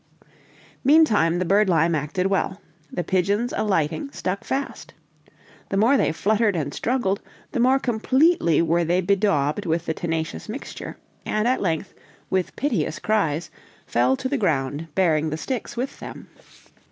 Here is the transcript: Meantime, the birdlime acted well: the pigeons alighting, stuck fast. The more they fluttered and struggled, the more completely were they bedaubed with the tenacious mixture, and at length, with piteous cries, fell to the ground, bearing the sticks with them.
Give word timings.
Meantime, 0.83 1.37
the 1.37 1.45
birdlime 1.45 1.93
acted 1.95 2.25
well: 2.25 2.59
the 2.91 3.03
pigeons 3.03 3.53
alighting, 3.55 4.09
stuck 4.11 4.43
fast. 4.43 4.95
The 5.69 5.77
more 5.77 5.95
they 5.95 6.11
fluttered 6.11 6.55
and 6.55 6.73
struggled, 6.73 7.21
the 7.51 7.59
more 7.59 7.77
completely 7.77 8.63
were 8.63 8.83
they 8.83 8.99
bedaubed 9.01 9.67
with 9.67 9.85
the 9.85 9.93
tenacious 9.93 10.49
mixture, 10.49 10.97
and 11.23 11.47
at 11.47 11.61
length, 11.61 11.93
with 12.31 12.55
piteous 12.55 12.97
cries, 12.97 13.51
fell 13.85 14.15
to 14.15 14.27
the 14.27 14.39
ground, 14.39 14.87
bearing 14.95 15.29
the 15.29 15.37
sticks 15.37 15.77
with 15.77 15.99
them. 15.99 16.29